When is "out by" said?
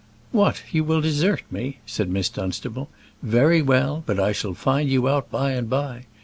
5.07-5.51